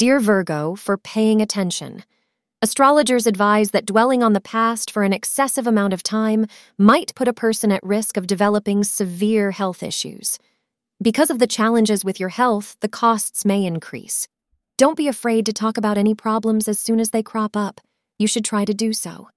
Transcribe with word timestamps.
Dear 0.00 0.18
Virgo, 0.18 0.76
for 0.76 0.96
paying 0.96 1.42
attention. 1.42 2.04
Astrologers 2.62 3.26
advise 3.26 3.72
that 3.72 3.84
dwelling 3.84 4.22
on 4.22 4.32
the 4.32 4.40
past 4.40 4.90
for 4.90 5.02
an 5.02 5.12
excessive 5.12 5.66
amount 5.66 5.92
of 5.92 6.02
time 6.02 6.46
might 6.78 7.14
put 7.14 7.28
a 7.28 7.34
person 7.34 7.70
at 7.70 7.82
risk 7.82 8.16
of 8.16 8.26
developing 8.26 8.82
severe 8.82 9.50
health 9.50 9.82
issues. 9.82 10.38
Because 11.02 11.28
of 11.28 11.38
the 11.38 11.46
challenges 11.46 12.02
with 12.02 12.18
your 12.18 12.30
health, 12.30 12.78
the 12.80 12.88
costs 12.88 13.44
may 13.44 13.66
increase. 13.66 14.26
Don't 14.78 14.96
be 14.96 15.06
afraid 15.06 15.44
to 15.44 15.52
talk 15.52 15.76
about 15.76 15.98
any 15.98 16.14
problems 16.14 16.66
as 16.66 16.80
soon 16.80 16.98
as 16.98 17.10
they 17.10 17.22
crop 17.22 17.54
up. 17.54 17.82
You 18.18 18.26
should 18.26 18.46
try 18.46 18.64
to 18.64 18.72
do 18.72 18.94
so. 18.94 19.28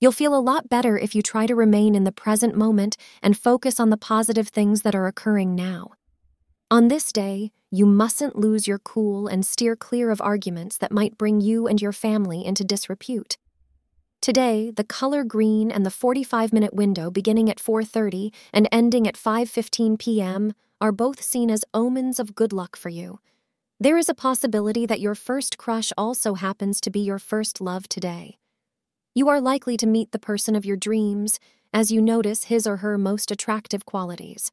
You'll 0.00 0.12
feel 0.12 0.36
a 0.36 0.46
lot 0.52 0.68
better 0.68 0.96
if 0.96 1.16
you 1.16 1.22
try 1.22 1.48
to 1.48 1.56
remain 1.56 1.96
in 1.96 2.04
the 2.04 2.12
present 2.12 2.56
moment 2.56 2.96
and 3.22 3.36
focus 3.36 3.80
on 3.80 3.90
the 3.90 3.96
positive 3.96 4.46
things 4.46 4.82
that 4.82 4.94
are 4.94 5.08
occurring 5.08 5.56
now. 5.56 5.90
On 6.72 6.88
this 6.88 7.12
day, 7.12 7.52
you 7.70 7.84
mustn't 7.84 8.34
lose 8.34 8.66
your 8.66 8.78
cool 8.78 9.26
and 9.26 9.44
steer 9.44 9.76
clear 9.76 10.10
of 10.10 10.22
arguments 10.22 10.78
that 10.78 10.90
might 10.90 11.18
bring 11.18 11.38
you 11.38 11.66
and 11.66 11.82
your 11.82 11.92
family 11.92 12.42
into 12.46 12.64
disrepute. 12.64 13.36
Today, 14.22 14.70
the 14.74 14.82
color 14.82 15.22
green 15.22 15.70
and 15.70 15.84
the 15.84 15.90
45-minute 15.90 16.72
window 16.72 17.10
beginning 17.10 17.50
at 17.50 17.60
4:30 17.60 18.32
and 18.54 18.66
ending 18.72 19.06
at 19.06 19.18
5:15 19.18 19.98
p.m. 19.98 20.54
are 20.80 20.92
both 20.92 21.20
seen 21.20 21.50
as 21.50 21.66
omens 21.74 22.18
of 22.18 22.34
good 22.34 22.54
luck 22.54 22.74
for 22.74 22.88
you. 22.88 23.18
There 23.78 23.98
is 23.98 24.08
a 24.08 24.14
possibility 24.14 24.86
that 24.86 25.00
your 25.00 25.14
first 25.14 25.58
crush 25.58 25.92
also 25.98 26.32
happens 26.32 26.80
to 26.80 26.90
be 26.90 27.00
your 27.00 27.18
first 27.18 27.60
love 27.60 27.86
today. 27.86 28.38
You 29.14 29.28
are 29.28 29.42
likely 29.42 29.76
to 29.76 29.86
meet 29.86 30.12
the 30.12 30.26
person 30.30 30.56
of 30.56 30.64
your 30.64 30.78
dreams 30.78 31.38
as 31.74 31.92
you 31.92 32.00
notice 32.00 32.44
his 32.44 32.66
or 32.66 32.78
her 32.78 32.96
most 32.96 33.30
attractive 33.30 33.84
qualities. 33.84 34.52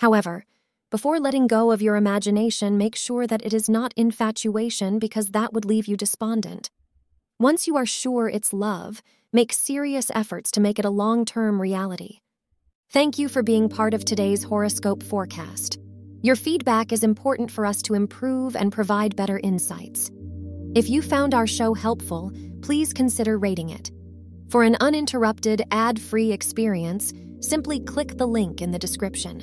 However, 0.00 0.44
before 0.90 1.18
letting 1.18 1.48
go 1.48 1.72
of 1.72 1.82
your 1.82 1.96
imagination, 1.96 2.78
make 2.78 2.94
sure 2.94 3.26
that 3.26 3.44
it 3.44 3.52
is 3.52 3.68
not 3.68 3.92
infatuation 3.96 5.00
because 5.00 5.28
that 5.28 5.52
would 5.52 5.64
leave 5.64 5.88
you 5.88 5.96
despondent. 5.96 6.70
Once 7.40 7.66
you 7.66 7.76
are 7.76 7.84
sure 7.84 8.28
it's 8.28 8.52
love, 8.52 9.02
make 9.32 9.52
serious 9.52 10.12
efforts 10.14 10.50
to 10.52 10.60
make 10.60 10.78
it 10.78 10.84
a 10.84 10.90
long 10.90 11.24
term 11.24 11.60
reality. 11.60 12.20
Thank 12.90 13.18
you 13.18 13.28
for 13.28 13.42
being 13.42 13.68
part 13.68 13.94
of 13.94 14.04
today's 14.04 14.44
horoscope 14.44 15.02
forecast. 15.02 15.78
Your 16.22 16.36
feedback 16.36 16.92
is 16.92 17.02
important 17.02 17.50
for 17.50 17.66
us 17.66 17.82
to 17.82 17.94
improve 17.94 18.54
and 18.54 18.72
provide 18.72 19.16
better 19.16 19.40
insights. 19.42 20.10
If 20.76 20.88
you 20.88 21.02
found 21.02 21.34
our 21.34 21.48
show 21.48 21.74
helpful, 21.74 22.30
please 22.62 22.92
consider 22.92 23.38
rating 23.38 23.70
it. 23.70 23.90
For 24.50 24.62
an 24.62 24.76
uninterrupted, 24.80 25.62
ad 25.72 26.00
free 26.00 26.30
experience, 26.30 27.12
simply 27.40 27.80
click 27.80 28.16
the 28.16 28.26
link 28.26 28.62
in 28.62 28.70
the 28.70 28.78
description. 28.78 29.42